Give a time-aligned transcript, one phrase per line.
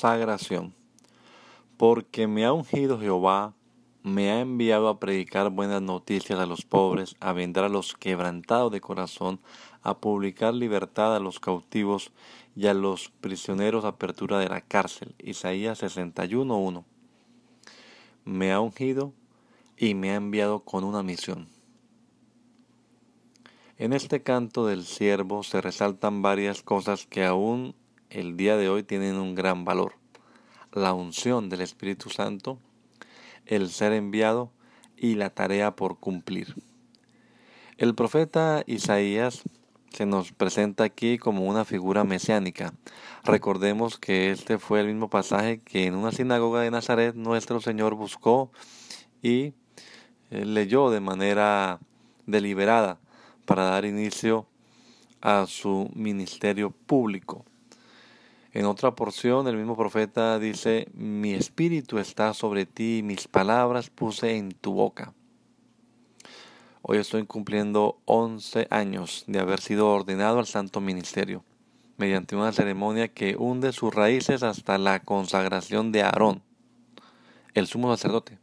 [0.00, 0.72] Consagración.
[1.76, 3.52] Porque me ha ungido Jehová,
[4.02, 8.72] me ha enviado a predicar buenas noticias a los pobres, a vender a los quebrantados
[8.72, 9.40] de corazón,
[9.82, 12.12] a publicar libertad a los cautivos
[12.56, 15.14] y a los prisioneros apertura de la cárcel.
[15.18, 16.82] Isaías 61.1.
[18.24, 19.12] Me ha ungido
[19.76, 21.46] y me ha enviado con una misión.
[23.76, 27.74] En este canto del siervo se resaltan varias cosas que aún
[28.10, 29.94] el día de hoy tienen un gran valor.
[30.72, 32.58] La unción del Espíritu Santo,
[33.46, 34.50] el ser enviado
[34.96, 36.54] y la tarea por cumplir.
[37.78, 39.42] El profeta Isaías
[39.92, 42.74] se nos presenta aquí como una figura mesiánica.
[43.24, 47.94] Recordemos que este fue el mismo pasaje que en una sinagoga de Nazaret nuestro Señor
[47.94, 48.50] buscó
[49.22, 49.54] y
[50.30, 51.80] eh, leyó de manera
[52.26, 53.00] deliberada
[53.46, 54.46] para dar inicio
[55.20, 57.44] a su ministerio público.
[58.52, 63.90] En otra porción, el mismo profeta dice, mi espíritu está sobre ti, y mis palabras
[63.90, 65.12] puse en tu boca.
[66.82, 71.44] Hoy estoy cumpliendo 11 años de haber sido ordenado al santo ministerio,
[71.96, 76.42] mediante una ceremonia que hunde sus raíces hasta la consagración de Aarón,
[77.54, 78.38] el sumo sacerdote.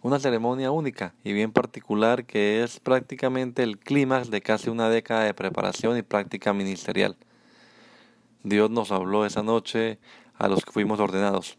[0.00, 5.24] Una ceremonia única y bien particular que es prácticamente el clímax de casi una década
[5.24, 7.18] de preparación y práctica ministerial.
[8.42, 9.98] Dios nos habló esa noche
[10.34, 11.58] a los que fuimos ordenados.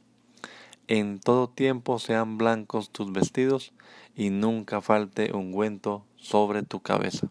[0.87, 3.71] En todo tiempo sean blancos tus vestidos
[4.15, 7.29] y nunca falte ungüento sobre tu cabeza.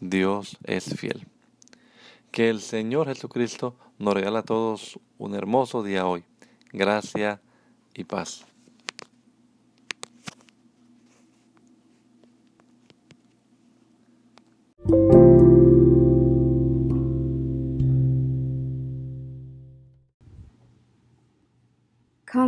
[0.00, 1.26] Dios es fiel.
[2.30, 6.24] Que el Señor Jesucristo nos regala a todos un hermoso día hoy.
[6.72, 7.40] Gracia
[7.94, 8.51] y paz.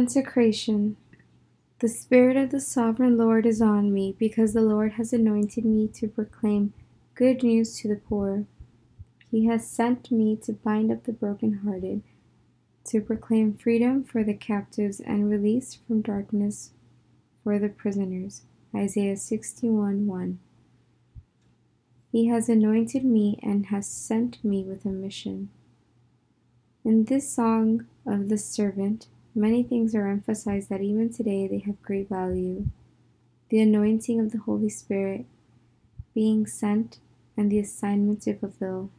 [0.04, 0.98] Consecration.
[1.78, 5.88] The Spirit of the Sovereign Lord is on me, because the Lord has anointed me
[5.94, 6.74] to proclaim
[7.14, 8.44] good news to the poor.
[9.30, 12.02] He has sent me to bind up the brokenhearted,
[12.84, 16.72] to proclaim freedom for the captives and release from darkness
[17.42, 18.42] for the prisoners.
[18.74, 20.38] Isaiah 61 1.
[22.12, 25.48] He has anointed me and has sent me with a mission.
[26.84, 31.82] In this song of the servant, Many things are emphasized that even today they have
[31.82, 32.68] great value.
[33.48, 35.26] The anointing of the Holy Spirit,
[36.14, 36.98] being sent,
[37.36, 38.90] and the assignment to fulfill.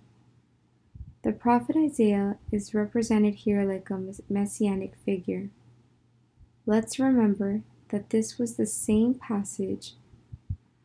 [1.24, 5.50] The prophet Isaiah is represented here like a messianic figure.
[6.66, 9.94] Let's remember that this was the same passage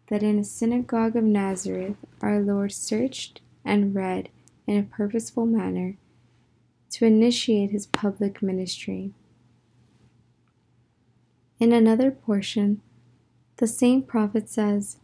[0.06, 4.28] that in a synagogue of Nazareth our Lord searched and read
[4.66, 5.96] in a purposeful manner
[6.90, 9.12] to initiate his public ministry.
[11.60, 12.80] In another portion,
[13.58, 14.96] the same prophet says,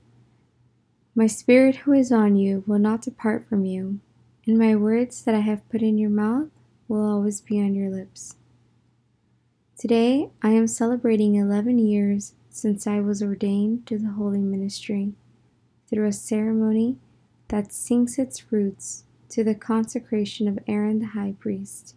[1.15, 4.00] My spirit who is on you will not depart from you,
[4.47, 6.49] and my words that I have put in your mouth
[6.89, 8.37] will always be on your lips.
[9.78, 15.12] Today, I am celebrating 11 years since I was ordained to the holy ministry
[15.91, 16.97] through a ceremony
[17.49, 21.94] that sinks its roots to the consecration of Aaron the high priest,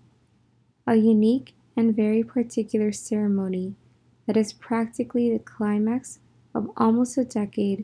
[0.86, 3.76] a unique and very particular ceremony
[4.30, 6.20] that is practically the climax
[6.54, 7.84] of almost a decade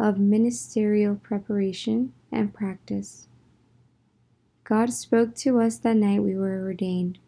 [0.00, 3.28] of ministerial preparation and practice.
[4.64, 7.18] God spoke to us that night we were ordained.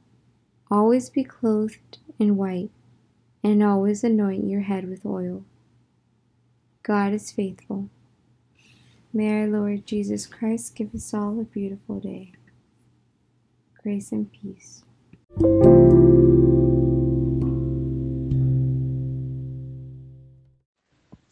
[0.70, 2.70] Always be clothed in white,
[3.44, 5.44] and always anoint your head with oil.
[6.82, 7.90] God is faithful.
[9.12, 12.32] May our Lord Jesus Christ give us all a beautiful day.
[13.82, 14.82] Grace and peace.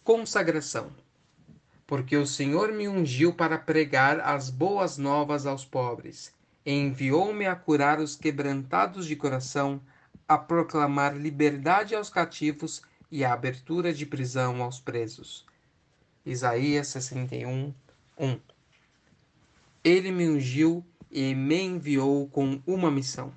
[0.05, 0.93] Consagração.
[1.87, 6.31] Porque o Senhor me ungiu para pregar as boas novas aos pobres,
[6.67, 9.81] enviou-me a curar os quebrantados de coração,
[10.29, 15.47] a proclamar liberdade aos cativos e a abertura de prisão aos presos.
[16.27, 17.73] Isaías 61,
[18.19, 18.41] 1
[19.83, 23.33] Ele me ungiu e me enviou com uma missão.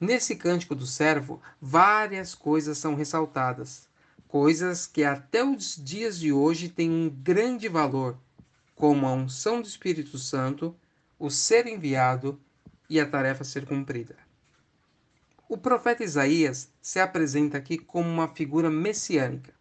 [0.00, 3.89] Nesse cântico do servo, várias coisas são ressaltadas,
[4.30, 8.16] coisas que até os dias de hoje têm um grande valor,
[8.76, 10.74] como a unção do Espírito Santo,
[11.18, 12.40] o ser enviado
[12.88, 14.16] e a tarefa ser cumprida.
[15.48, 19.52] O profeta Isaías se apresenta aqui como uma figura messiânica.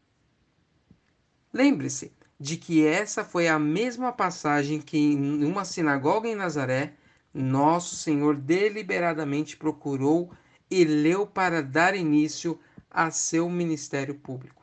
[1.52, 6.94] Lembre-se de que essa foi a mesma passagem que, em uma sinagoga em Nazaré,
[7.34, 10.32] nosso Senhor deliberadamente procurou
[10.70, 14.59] e leu para dar início a seu ministério público.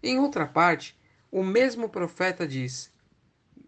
[0.00, 0.96] Em outra parte,
[1.28, 2.92] o mesmo profeta diz: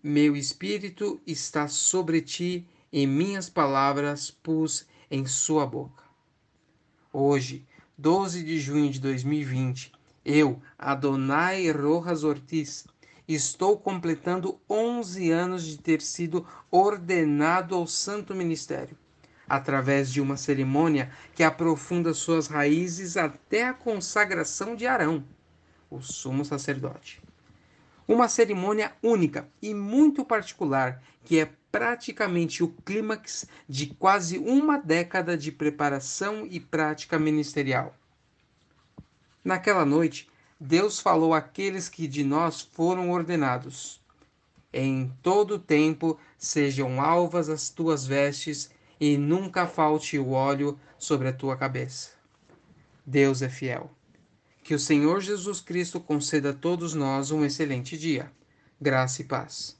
[0.00, 6.04] Meu espírito está sobre ti e minhas palavras pus em sua boca.
[7.12, 7.66] Hoje,
[7.98, 9.90] 12 de junho de 2020,
[10.24, 12.86] eu, Adonai Rojas Ortiz,
[13.26, 18.96] estou completando 11 anos de ter sido ordenado ao santo ministério,
[19.48, 25.24] através de uma cerimônia que aprofunda suas raízes até a consagração de Arão,
[25.90, 27.20] o sumo sacerdote.
[28.06, 35.36] Uma cerimônia única e muito particular que é praticamente o clímax de quase uma década
[35.36, 37.94] de preparação e prática ministerial.
[39.44, 40.28] Naquela noite,
[40.58, 44.00] Deus falou àqueles que de nós foram ordenados:
[44.72, 48.70] Em todo tempo sejam alvas as tuas vestes,
[49.00, 52.10] e nunca falte o óleo sobre a tua cabeça.
[53.06, 53.90] Deus é fiel.
[54.70, 58.30] Que o Senhor Jesus Cristo conceda a todos nós um excelente dia.
[58.80, 59.76] Graça e paz.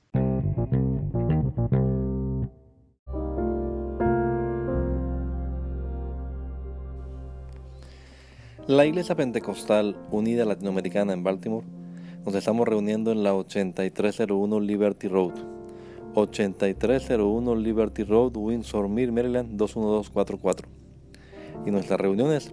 [8.67, 11.65] La Iglesia Pentecostal Unida Latinoamericana en Baltimore
[12.27, 15.35] nos estamos reuniendo en la 8301 Liberty Road.
[16.17, 20.69] 8301 Liberty Road, Windsor Mill, Maryland 21244.
[21.65, 22.53] Y nuestras reuniones